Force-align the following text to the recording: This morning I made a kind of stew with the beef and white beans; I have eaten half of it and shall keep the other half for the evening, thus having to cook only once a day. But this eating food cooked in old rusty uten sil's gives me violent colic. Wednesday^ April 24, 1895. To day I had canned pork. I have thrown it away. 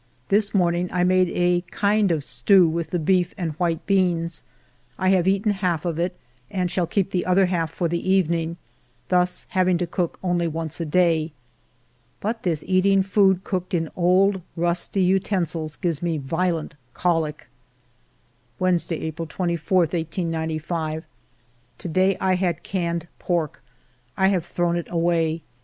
This 0.29 0.51
morning 0.55 0.89
I 0.91 1.03
made 1.03 1.29
a 1.29 1.61
kind 1.69 2.09
of 2.09 2.23
stew 2.23 2.67
with 2.67 2.89
the 2.89 2.97
beef 2.97 3.35
and 3.37 3.51
white 3.59 3.85
beans; 3.85 4.41
I 4.97 5.09
have 5.09 5.27
eaten 5.27 5.51
half 5.51 5.85
of 5.85 5.99
it 5.99 6.15
and 6.49 6.71
shall 6.71 6.87
keep 6.87 7.11
the 7.11 7.23
other 7.23 7.45
half 7.45 7.69
for 7.69 7.87
the 7.87 8.01
evening, 8.09 8.57
thus 9.09 9.45
having 9.49 9.77
to 9.77 9.85
cook 9.85 10.17
only 10.23 10.47
once 10.47 10.81
a 10.81 10.87
day. 10.87 11.33
But 12.19 12.41
this 12.41 12.63
eating 12.67 13.03
food 13.03 13.43
cooked 13.43 13.75
in 13.75 13.91
old 13.95 14.41
rusty 14.55 15.03
uten 15.03 15.45
sil's 15.45 15.75
gives 15.75 16.01
me 16.01 16.17
violent 16.17 16.73
colic. 16.95 17.47
Wednesday^ 18.59 18.99
April 19.03 19.27
24, 19.27 19.81
1895. 19.81 21.03
To 21.77 21.87
day 21.87 22.17
I 22.19 22.33
had 22.33 22.63
canned 22.63 23.07
pork. 23.19 23.61
I 24.17 24.29
have 24.29 24.47
thrown 24.47 24.77
it 24.77 24.87
away. 24.89 25.43